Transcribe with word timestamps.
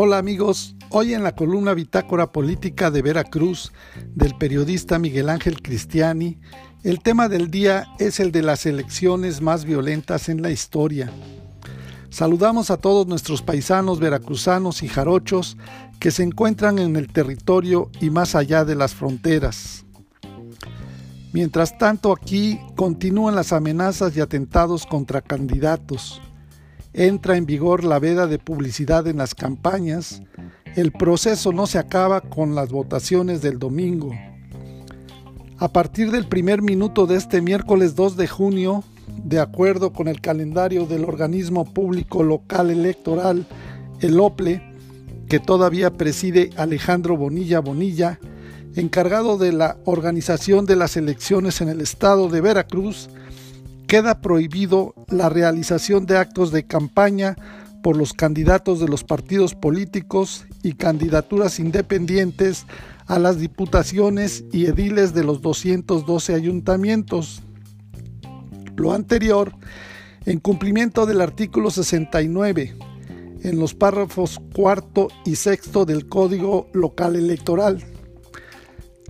Hola 0.00 0.18
amigos, 0.18 0.76
hoy 0.90 1.12
en 1.12 1.24
la 1.24 1.34
columna 1.34 1.74
Bitácora 1.74 2.30
Política 2.30 2.92
de 2.92 3.02
Veracruz 3.02 3.72
del 4.14 4.36
periodista 4.36 5.00
Miguel 5.00 5.28
Ángel 5.28 5.60
Cristiani, 5.60 6.38
el 6.84 7.00
tema 7.00 7.28
del 7.28 7.50
día 7.50 7.88
es 7.98 8.20
el 8.20 8.30
de 8.30 8.42
las 8.42 8.64
elecciones 8.64 9.40
más 9.40 9.64
violentas 9.64 10.28
en 10.28 10.40
la 10.40 10.52
historia. 10.52 11.10
Saludamos 12.10 12.70
a 12.70 12.76
todos 12.76 13.08
nuestros 13.08 13.42
paisanos 13.42 13.98
veracruzanos 13.98 14.84
y 14.84 14.88
jarochos 14.88 15.56
que 15.98 16.12
se 16.12 16.22
encuentran 16.22 16.78
en 16.78 16.94
el 16.94 17.12
territorio 17.12 17.90
y 18.00 18.10
más 18.10 18.36
allá 18.36 18.64
de 18.64 18.76
las 18.76 18.94
fronteras. 18.94 19.84
Mientras 21.32 21.76
tanto 21.76 22.12
aquí 22.12 22.60
continúan 22.76 23.34
las 23.34 23.52
amenazas 23.52 24.16
y 24.16 24.20
atentados 24.20 24.86
contra 24.86 25.22
candidatos 25.22 26.22
entra 26.92 27.36
en 27.36 27.46
vigor 27.46 27.84
la 27.84 27.98
veda 27.98 28.26
de 28.26 28.38
publicidad 28.38 29.06
en 29.06 29.18
las 29.18 29.34
campañas, 29.34 30.22
el 30.76 30.92
proceso 30.92 31.52
no 31.52 31.66
se 31.66 31.78
acaba 31.78 32.20
con 32.20 32.54
las 32.54 32.70
votaciones 32.70 33.42
del 33.42 33.58
domingo. 33.58 34.12
A 35.58 35.68
partir 35.72 36.10
del 36.10 36.26
primer 36.26 36.62
minuto 36.62 37.06
de 37.06 37.16
este 37.16 37.40
miércoles 37.40 37.96
2 37.96 38.16
de 38.16 38.28
junio, 38.28 38.84
de 39.24 39.40
acuerdo 39.40 39.92
con 39.92 40.06
el 40.06 40.20
calendario 40.20 40.86
del 40.86 41.04
organismo 41.04 41.64
público 41.64 42.22
local 42.22 42.70
electoral, 42.70 43.46
el 44.00 44.20
OPLE, 44.20 44.62
que 45.28 45.40
todavía 45.40 45.90
preside 45.90 46.50
Alejandro 46.56 47.16
Bonilla 47.16 47.60
Bonilla, 47.60 48.18
encargado 48.76 49.36
de 49.36 49.52
la 49.52 49.76
organización 49.84 50.64
de 50.64 50.76
las 50.76 50.96
elecciones 50.96 51.60
en 51.60 51.68
el 51.68 51.80
estado 51.80 52.28
de 52.28 52.40
Veracruz, 52.40 53.10
queda 53.88 54.20
prohibido 54.20 54.94
la 55.08 55.30
realización 55.30 56.04
de 56.04 56.18
actos 56.18 56.52
de 56.52 56.66
campaña 56.66 57.36
por 57.82 57.96
los 57.96 58.12
candidatos 58.12 58.80
de 58.80 58.86
los 58.86 59.02
partidos 59.02 59.54
políticos 59.54 60.44
y 60.62 60.74
candidaturas 60.74 61.58
independientes 61.58 62.66
a 63.06 63.18
las 63.18 63.38
diputaciones 63.38 64.44
y 64.52 64.66
ediles 64.66 65.14
de 65.14 65.24
los 65.24 65.40
212 65.40 66.34
ayuntamientos. 66.34 67.42
Lo 68.76 68.92
anterior, 68.92 69.54
en 70.26 70.38
cumplimiento 70.38 71.06
del 71.06 71.22
artículo 71.22 71.70
69, 71.70 72.76
en 73.42 73.58
los 73.58 73.72
párrafos 73.72 74.38
cuarto 74.54 75.08
y 75.24 75.36
sexto 75.36 75.86
del 75.86 76.08
Código 76.08 76.68
Local 76.74 77.16
Electoral. 77.16 77.82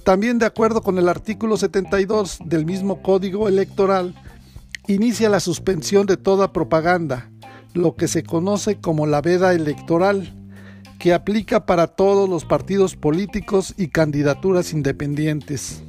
También 0.05 0.39
de 0.39 0.47
acuerdo 0.47 0.83
con 0.83 0.99
el 0.99 1.09
artículo 1.09 1.57
72 1.57 2.39
del 2.45 2.65
mismo 2.65 3.03
Código 3.03 3.49
Electoral, 3.49 4.15
inicia 4.89 5.29
la 5.29 5.39
suspensión 5.39 6.07
de 6.07 6.17
toda 6.17 6.53
propaganda, 6.53 7.31
lo 7.75 7.95
que 7.95 8.09
se 8.09 8.23
conoce 8.23 8.81
como 8.81 9.07
la 9.07 9.21
veda 9.21 9.53
electoral, 9.53 10.35
que 10.99 11.13
aplica 11.13 11.67
para 11.67 11.87
todos 11.89 12.29
los 12.29 12.47
partidos 12.47 12.97
políticos 12.97 13.75
y 13.77 13.89
candidaturas 13.89 14.73
independientes. 14.73 15.83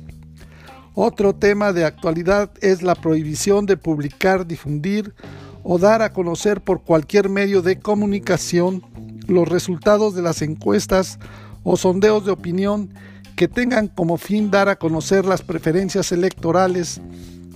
Otro 0.93 1.33
tema 1.33 1.71
de 1.71 1.85
actualidad 1.85 2.51
es 2.61 2.81
la 2.81 2.93
prohibición 2.93 3.65
de 3.65 3.77
publicar, 3.77 4.45
difundir 4.45 5.15
o 5.63 5.79
dar 5.79 6.01
a 6.01 6.11
conocer 6.11 6.61
por 6.61 6.83
cualquier 6.83 7.29
medio 7.29 7.61
de 7.61 7.79
comunicación 7.79 8.83
los 9.27 9.47
resultados 9.47 10.13
de 10.13 10.21
las 10.21 10.41
encuestas 10.41 11.19
o 11.63 11.77
sondeos 11.77 12.25
de 12.25 12.31
opinión 12.31 12.93
que 13.37 13.47
tengan 13.47 13.87
como 13.87 14.17
fin 14.17 14.51
dar 14.51 14.67
a 14.67 14.75
conocer 14.75 15.25
las 15.25 15.41
preferencias 15.41 16.11
electorales 16.11 16.99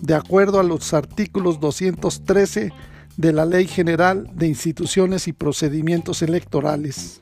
de 0.04 0.16
acuerdo 0.16 0.60
a 0.60 0.64
los 0.64 0.94
artículos 0.94 1.62
213 1.62 2.74
de 3.16 3.32
la 3.32 3.46
Ley 3.46 3.68
General 3.68 4.30
de 4.36 4.48
Instituciones 4.48 5.30
y 5.30 5.34
Procedimientos 5.34 6.22
Electorales. 6.22 7.22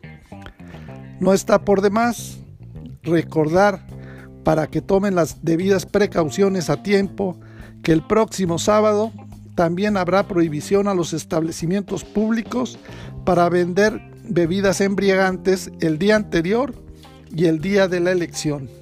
No 1.20 1.32
está 1.32 1.64
por 1.64 1.82
demás 1.82 2.40
recordar 3.04 3.86
para 4.44 4.66
que 4.66 4.82
tomen 4.82 5.14
las 5.14 5.44
debidas 5.44 5.86
precauciones 5.86 6.72
a 6.72 6.82
tiempo 6.82 7.40
que 7.84 7.92
el 7.92 8.02
próximo 8.02 8.58
sábado 8.58 9.12
también 9.54 9.96
habrá 9.96 10.28
prohibición 10.28 10.88
a 10.88 10.96
los 10.96 11.14
establecimientos 11.14 12.04
públicos 12.04 12.80
para 13.26 13.48
vender 13.50 14.02
bebidas 14.24 14.82
embriagantes 14.82 15.70
el 15.82 16.00
día 16.00 16.16
anterior 16.16 16.74
y 17.30 17.46
el 17.46 17.62
día 17.62 17.88
de 17.88 18.00
la 18.00 18.12
elección. 18.12 18.81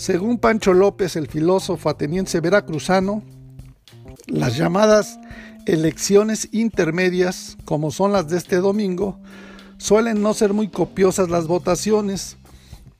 Según 0.00 0.38
Pancho 0.38 0.72
López, 0.72 1.14
el 1.16 1.26
filósofo 1.26 1.90
ateniense 1.90 2.40
veracruzano, 2.40 3.22
las 4.28 4.56
llamadas 4.56 5.20
elecciones 5.66 6.48
intermedias, 6.52 7.58
como 7.66 7.90
son 7.90 8.12
las 8.12 8.26
de 8.30 8.38
este 8.38 8.56
domingo, 8.56 9.20
suelen 9.76 10.22
no 10.22 10.32
ser 10.32 10.54
muy 10.54 10.68
copiosas 10.68 11.28
las 11.28 11.46
votaciones, 11.46 12.38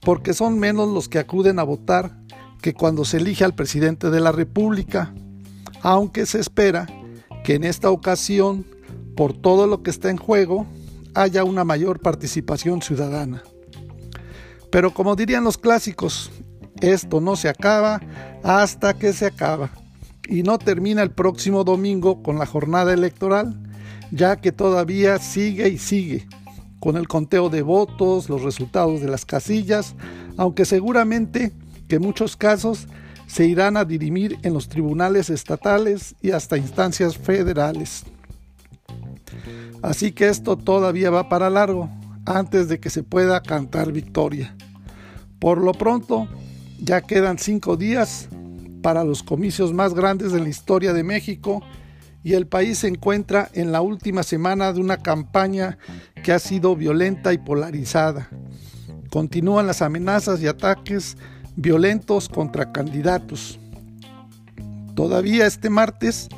porque 0.00 0.34
son 0.34 0.58
menos 0.58 0.90
los 0.90 1.08
que 1.08 1.18
acuden 1.18 1.58
a 1.58 1.62
votar 1.62 2.18
que 2.60 2.74
cuando 2.74 3.06
se 3.06 3.16
elige 3.16 3.44
al 3.44 3.54
presidente 3.54 4.10
de 4.10 4.20
la 4.20 4.30
República, 4.30 5.14
aunque 5.80 6.26
se 6.26 6.38
espera 6.38 6.86
que 7.44 7.54
en 7.54 7.64
esta 7.64 7.88
ocasión, 7.90 8.66
por 9.16 9.32
todo 9.32 9.66
lo 9.66 9.82
que 9.82 9.88
está 9.88 10.10
en 10.10 10.18
juego, 10.18 10.66
haya 11.14 11.44
una 11.44 11.64
mayor 11.64 12.00
participación 12.00 12.82
ciudadana. 12.82 13.42
Pero 14.70 14.92
como 14.92 15.16
dirían 15.16 15.44
los 15.44 15.56
clásicos, 15.56 16.30
esto 16.80 17.20
no 17.20 17.36
se 17.36 17.48
acaba 17.48 18.00
hasta 18.42 18.94
que 18.94 19.12
se 19.12 19.26
acaba 19.26 19.70
y 20.28 20.42
no 20.42 20.58
termina 20.58 21.02
el 21.02 21.10
próximo 21.10 21.64
domingo 21.64 22.22
con 22.22 22.38
la 22.38 22.46
jornada 22.46 22.92
electoral, 22.92 23.56
ya 24.12 24.36
que 24.36 24.52
todavía 24.52 25.18
sigue 25.18 25.68
y 25.68 25.78
sigue 25.78 26.26
con 26.78 26.96
el 26.96 27.08
conteo 27.08 27.50
de 27.50 27.62
votos, 27.62 28.28
los 28.28 28.42
resultados 28.42 29.00
de 29.00 29.08
las 29.08 29.26
casillas, 29.26 29.94
aunque 30.36 30.64
seguramente 30.64 31.52
que 31.88 31.98
muchos 31.98 32.36
casos 32.36 32.86
se 33.26 33.46
irán 33.46 33.76
a 33.76 33.84
dirimir 33.84 34.38
en 34.42 34.54
los 34.54 34.68
tribunales 34.68 35.30
estatales 35.30 36.16
y 36.22 36.30
hasta 36.30 36.56
instancias 36.56 37.18
federales. 37.18 38.04
Así 39.82 40.12
que 40.12 40.28
esto 40.28 40.56
todavía 40.56 41.10
va 41.10 41.28
para 41.28 41.50
largo 41.50 41.88
antes 42.24 42.68
de 42.68 42.80
que 42.80 42.90
se 42.90 43.02
pueda 43.02 43.40
cantar 43.42 43.92
victoria. 43.92 44.54
Por 45.38 45.58
lo 45.58 45.72
pronto, 45.72 46.28
ya 46.82 47.02
quedan 47.02 47.38
cinco 47.38 47.76
días 47.76 48.28
para 48.82 49.04
los 49.04 49.22
comicios 49.22 49.72
más 49.72 49.94
grandes 49.94 50.32
de 50.32 50.40
la 50.40 50.48
historia 50.48 50.92
de 50.92 51.04
México 51.04 51.62
y 52.22 52.34
el 52.34 52.46
país 52.46 52.78
se 52.78 52.88
encuentra 52.88 53.50
en 53.52 53.72
la 53.72 53.80
última 53.80 54.22
semana 54.22 54.72
de 54.72 54.80
una 54.80 54.98
campaña 54.98 55.78
que 56.22 56.32
ha 56.32 56.38
sido 56.38 56.76
violenta 56.76 57.32
y 57.32 57.38
polarizada. 57.38 58.28
Continúan 59.10 59.66
las 59.66 59.82
amenazas 59.82 60.40
y 60.40 60.46
ataques 60.46 61.16
violentos 61.56 62.28
contra 62.28 62.72
candidatos. 62.72 63.58
Todavía 64.94 65.46
este 65.46 65.70
martes, 65.70 66.28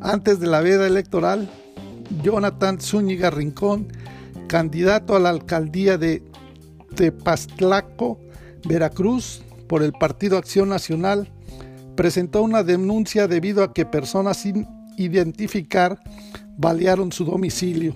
antes 0.00 0.40
de 0.40 0.46
la 0.46 0.60
veda 0.60 0.86
electoral, 0.86 1.48
Jonathan 2.22 2.80
Zúñiga 2.80 3.30
Rincón, 3.30 3.88
candidato 4.48 5.14
a 5.14 5.20
la 5.20 5.30
alcaldía 5.30 5.98
de 5.98 6.22
Tepaztlaco, 6.94 8.18
Veracruz, 8.64 9.42
por 9.68 9.82
el 9.82 9.92
Partido 9.92 10.38
Acción 10.38 10.68
Nacional 10.68 11.30
presentó 11.94 12.42
una 12.42 12.62
denuncia 12.62 13.28
debido 13.28 13.62
a 13.62 13.72
que 13.72 13.84
personas 13.84 14.38
sin 14.38 14.66
identificar 14.96 16.00
balearon 16.56 17.12
su 17.12 17.24
domicilio. 17.24 17.94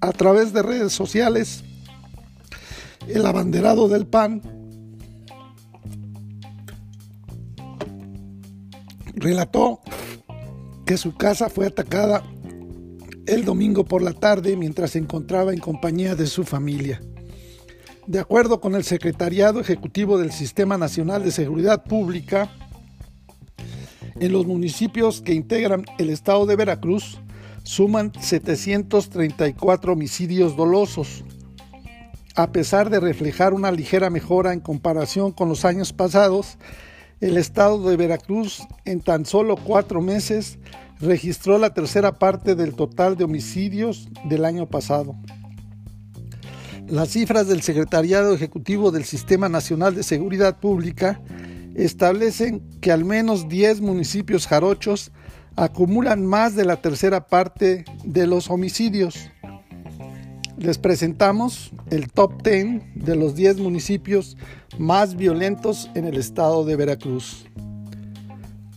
A 0.00 0.12
través 0.12 0.52
de 0.52 0.62
redes 0.62 0.92
sociales, 0.92 1.64
el 3.08 3.24
abanderado 3.24 3.88
del 3.88 4.06
PAN 4.06 4.42
relató 9.14 9.80
que 10.84 10.96
su 10.96 11.14
casa 11.14 11.48
fue 11.48 11.66
atacada 11.66 12.22
el 13.26 13.44
domingo 13.44 13.84
por 13.84 14.02
la 14.02 14.12
tarde 14.12 14.56
mientras 14.56 14.90
se 14.90 14.98
encontraba 14.98 15.52
en 15.52 15.60
compañía 15.60 16.14
de 16.14 16.26
su 16.26 16.44
familia. 16.44 17.00
De 18.06 18.20
acuerdo 18.20 18.60
con 18.60 18.74
el 18.74 18.84
Secretariado 18.84 19.60
Ejecutivo 19.60 20.18
del 20.18 20.30
Sistema 20.30 20.76
Nacional 20.76 21.24
de 21.24 21.30
Seguridad 21.30 21.84
Pública, 21.84 22.50
en 24.20 24.30
los 24.30 24.46
municipios 24.46 25.22
que 25.22 25.32
integran 25.32 25.86
el 25.98 26.10
estado 26.10 26.44
de 26.44 26.54
Veracruz 26.54 27.18
suman 27.62 28.12
734 28.20 29.94
homicidios 29.94 30.54
dolosos. 30.54 31.24
A 32.36 32.52
pesar 32.52 32.90
de 32.90 33.00
reflejar 33.00 33.54
una 33.54 33.72
ligera 33.72 34.10
mejora 34.10 34.52
en 34.52 34.60
comparación 34.60 35.32
con 35.32 35.48
los 35.48 35.64
años 35.64 35.94
pasados, 35.94 36.58
el 37.22 37.38
estado 37.38 37.88
de 37.88 37.96
Veracruz 37.96 38.64
en 38.84 39.00
tan 39.00 39.24
solo 39.24 39.56
cuatro 39.56 40.02
meses 40.02 40.58
registró 41.00 41.56
la 41.56 41.72
tercera 41.72 42.18
parte 42.18 42.54
del 42.54 42.74
total 42.74 43.16
de 43.16 43.24
homicidios 43.24 44.10
del 44.26 44.44
año 44.44 44.66
pasado. 44.66 45.16
Las 46.88 47.10
cifras 47.10 47.48
del 47.48 47.62
Secretariado 47.62 48.34
Ejecutivo 48.34 48.90
del 48.90 49.04
Sistema 49.04 49.48
Nacional 49.48 49.94
de 49.94 50.02
Seguridad 50.02 50.60
Pública 50.60 51.20
establecen 51.74 52.62
que 52.82 52.92
al 52.92 53.06
menos 53.06 53.48
10 53.48 53.80
municipios 53.80 54.46
jarochos 54.46 55.10
acumulan 55.56 56.26
más 56.26 56.54
de 56.54 56.66
la 56.66 56.76
tercera 56.76 57.26
parte 57.26 57.86
de 58.04 58.26
los 58.26 58.50
homicidios. 58.50 59.30
les 60.58 60.78
presentamos 60.78 61.72
el 61.90 62.12
top 62.12 62.42
10 62.42 62.82
de 62.94 63.16
los 63.16 63.34
10 63.34 63.58
municipios 63.58 64.36
más 64.78 65.16
violentos 65.16 65.90
en 65.94 66.04
el 66.04 66.16
estado 66.16 66.64
de 66.64 66.76
Veracruz. 66.76 67.46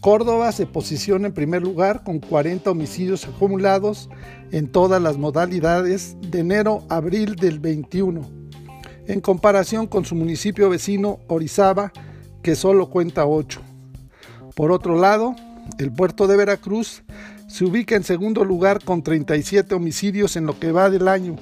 Córdoba 0.07 0.53
se 0.53 0.65
posiciona 0.65 1.27
en 1.27 1.33
primer 1.33 1.61
lugar 1.61 2.05
con 2.05 2.19
40 2.19 2.71
homicidios 2.71 3.25
acumulados 3.25 4.09
en 4.53 4.71
todas 4.71 5.01
las 5.01 5.17
modalidades 5.17 6.15
de 6.21 6.39
enero 6.39 6.85
a 6.87 6.95
abril 6.95 7.35
del 7.35 7.59
21, 7.59 8.21
en 9.05 9.19
comparación 9.19 9.85
con 9.85 10.05
su 10.05 10.15
municipio 10.15 10.69
vecino 10.69 11.19
Orizaba, 11.27 11.91
que 12.41 12.55
solo 12.55 12.89
cuenta 12.89 13.25
8. 13.25 13.59
Por 14.55 14.71
otro 14.71 14.97
lado, 14.97 15.35
el 15.77 15.91
puerto 15.91 16.25
de 16.27 16.37
Veracruz 16.37 17.03
se 17.49 17.65
ubica 17.65 17.97
en 17.97 18.05
segundo 18.05 18.45
lugar 18.45 18.81
con 18.85 19.03
37 19.03 19.75
homicidios 19.75 20.37
en 20.37 20.45
lo 20.45 20.57
que 20.57 20.71
va 20.71 20.89
del 20.89 21.09
año, 21.09 21.35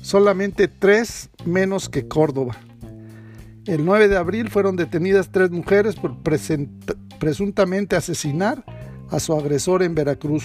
solamente 0.00 0.66
tres 0.66 1.28
menos 1.44 1.90
que 1.90 2.08
Córdoba. 2.08 2.56
El 3.66 3.84
9 3.84 4.08
de 4.08 4.16
abril 4.16 4.48
fueron 4.48 4.76
detenidas 4.76 5.28
tres 5.30 5.50
mujeres 5.50 5.96
por 5.96 6.16
presuntamente 7.18 7.96
asesinar 7.96 8.64
a 9.10 9.20
su 9.20 9.34
agresor 9.34 9.82
en 9.82 9.94
Veracruz. 9.94 10.44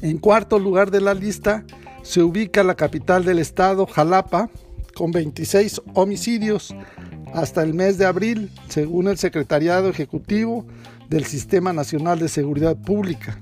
En 0.00 0.18
cuarto 0.18 0.58
lugar 0.58 0.90
de 0.90 1.00
la 1.00 1.14
lista 1.14 1.64
se 2.02 2.22
ubica 2.22 2.64
la 2.64 2.74
capital 2.74 3.24
del 3.24 3.38
estado, 3.38 3.86
Jalapa, 3.86 4.50
con 4.94 5.12
26 5.12 5.82
homicidios 5.94 6.74
hasta 7.32 7.62
el 7.62 7.74
mes 7.74 7.98
de 7.98 8.06
abril, 8.06 8.50
según 8.68 9.08
el 9.08 9.16
Secretariado 9.16 9.88
Ejecutivo 9.88 10.66
del 11.08 11.24
Sistema 11.24 11.72
Nacional 11.72 12.18
de 12.18 12.28
Seguridad 12.28 12.76
Pública. 12.76 13.38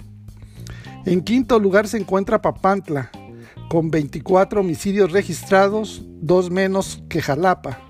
En 1.06 1.22
quinto 1.22 1.58
lugar 1.58 1.88
se 1.88 1.96
encuentra 1.96 2.42
Papantla, 2.42 3.10
con 3.70 3.90
24 3.90 4.60
homicidios 4.60 5.12
registrados, 5.12 6.02
dos 6.20 6.50
menos 6.50 7.02
que 7.08 7.22
Jalapa. 7.22 7.89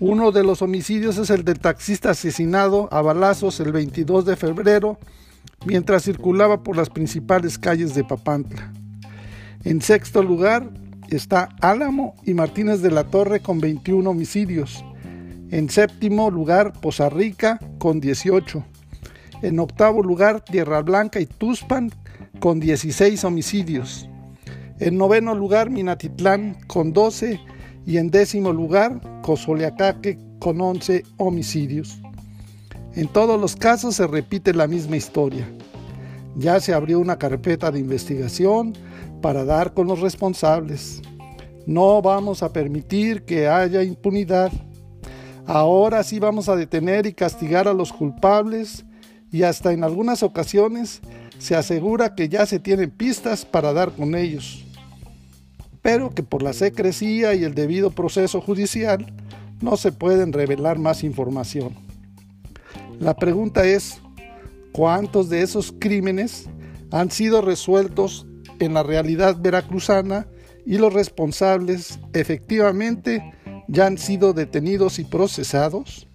Uno 0.00 0.32
de 0.32 0.42
los 0.42 0.60
homicidios 0.60 1.18
es 1.18 1.30
el 1.30 1.44
del 1.44 1.60
taxista 1.60 2.10
asesinado 2.10 2.88
a 2.92 3.00
balazos 3.00 3.60
el 3.60 3.70
22 3.70 4.24
de 4.24 4.34
febrero 4.34 4.98
mientras 5.66 6.02
circulaba 6.02 6.64
por 6.64 6.76
las 6.76 6.90
principales 6.90 7.58
calles 7.58 7.94
de 7.94 8.02
Papantla. 8.02 8.72
En 9.62 9.80
sexto 9.80 10.22
lugar 10.22 10.68
está 11.10 11.48
Álamo 11.60 12.16
y 12.24 12.34
Martínez 12.34 12.82
de 12.82 12.90
la 12.90 13.04
Torre 13.04 13.38
con 13.40 13.60
21 13.60 14.10
homicidios. 14.10 14.84
En 15.50 15.70
séptimo 15.70 16.28
lugar 16.28 16.72
Poza 16.80 17.08
Rica 17.08 17.60
con 17.78 18.00
18. 18.00 18.64
En 19.42 19.60
octavo 19.60 20.02
lugar 20.02 20.40
Tierra 20.40 20.82
Blanca 20.82 21.20
y 21.20 21.26
Tuspan 21.26 21.92
con 22.40 22.58
16 22.58 23.22
homicidios. 23.24 24.08
En 24.80 24.98
noveno 24.98 25.36
lugar, 25.36 25.70
Minatitlán 25.70 26.56
con 26.66 26.92
12 26.92 27.40
y 27.86 27.98
en 27.98 28.10
décimo 28.10 28.52
lugar, 28.52 29.00
Cozoleacaque 29.22 30.18
con 30.38 30.60
11 30.60 31.04
homicidios. 31.16 32.00
En 32.94 33.08
todos 33.08 33.40
los 33.40 33.56
casos 33.56 33.96
se 33.96 34.06
repite 34.06 34.54
la 34.54 34.66
misma 34.66 34.96
historia. 34.96 35.46
Ya 36.36 36.60
se 36.60 36.72
abrió 36.72 37.00
una 37.00 37.18
carpeta 37.18 37.70
de 37.70 37.80
investigación 37.80 38.72
para 39.20 39.44
dar 39.44 39.74
con 39.74 39.86
los 39.86 40.00
responsables. 40.00 41.02
No 41.66 42.00
vamos 42.02 42.42
a 42.42 42.52
permitir 42.52 43.24
que 43.24 43.48
haya 43.48 43.82
impunidad. 43.82 44.52
Ahora 45.46 46.02
sí 46.02 46.18
vamos 46.18 46.48
a 46.48 46.56
detener 46.56 47.06
y 47.06 47.12
castigar 47.12 47.68
a 47.68 47.74
los 47.74 47.92
culpables 47.92 48.84
y 49.30 49.42
hasta 49.42 49.72
en 49.72 49.84
algunas 49.84 50.22
ocasiones 50.22 51.00
se 51.38 51.56
asegura 51.56 52.14
que 52.14 52.28
ya 52.28 52.46
se 52.46 52.60
tienen 52.60 52.90
pistas 52.90 53.44
para 53.44 53.72
dar 53.72 53.92
con 53.92 54.14
ellos 54.14 54.64
pero 55.84 56.14
que 56.14 56.22
por 56.22 56.42
la 56.42 56.54
secrecía 56.54 57.34
y 57.34 57.44
el 57.44 57.54
debido 57.54 57.90
proceso 57.90 58.40
judicial 58.40 59.12
no 59.60 59.76
se 59.76 59.92
pueden 59.92 60.32
revelar 60.32 60.78
más 60.78 61.04
información. 61.04 61.74
La 63.00 63.14
pregunta 63.14 63.66
es, 63.66 64.00
¿cuántos 64.72 65.28
de 65.28 65.42
esos 65.42 65.74
crímenes 65.78 66.48
han 66.90 67.10
sido 67.10 67.42
resueltos 67.42 68.26
en 68.60 68.72
la 68.72 68.82
realidad 68.82 69.36
veracruzana 69.38 70.26
y 70.64 70.78
los 70.78 70.90
responsables 70.90 72.00
efectivamente 72.14 73.34
ya 73.68 73.84
han 73.84 73.98
sido 73.98 74.32
detenidos 74.32 74.98
y 74.98 75.04
procesados? 75.04 76.08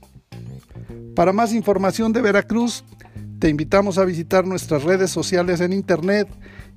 Para 1.16 1.32
más 1.32 1.54
información 1.54 2.12
de 2.12 2.24
Veracruz, 2.24 2.84
te 3.40 3.50
invitamos 3.50 3.98
a 3.98 4.06
visitar 4.06 4.46
nuestras 4.46 4.84
redes 4.84 5.12
sociales 5.12 5.62
en 5.62 5.74
internet 5.74 6.28